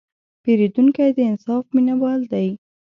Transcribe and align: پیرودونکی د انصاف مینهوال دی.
پیرودونکی 0.43 1.09
د 1.17 1.19
انصاف 1.29 1.63
مینهوال 1.75 2.21
دی. 2.31 2.47